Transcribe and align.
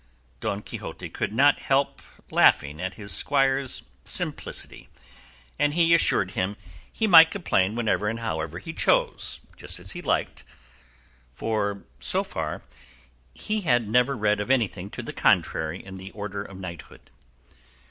Don 0.39 0.63
Quixote 0.63 1.09
could 1.11 1.31
not 1.31 1.59
help 1.59 2.01
laughing 2.31 2.81
at 2.81 2.95
his 2.95 3.11
squire's 3.11 3.83
simplicity, 4.03 4.89
and 5.59 5.75
he 5.75 5.93
assured 5.93 6.31
him 6.31 6.57
he 6.91 7.05
might 7.05 7.29
complain 7.29 7.75
whenever 7.75 8.07
and 8.07 8.19
however 8.19 8.57
he 8.57 8.73
chose, 8.73 9.41
just 9.55 9.79
as 9.79 9.91
he 9.91 10.01
liked, 10.01 10.43
for, 11.29 11.83
so 11.99 12.23
far, 12.23 12.63
he 13.35 13.61
had 13.61 13.87
never 13.87 14.17
read 14.17 14.39
of 14.39 14.49
anything 14.49 14.89
to 14.89 15.03
the 15.03 15.13
contrary 15.13 15.85
in 15.85 15.97
the 15.97 16.09
order 16.13 16.41
of 16.41 16.57
knighthood. 16.57 17.11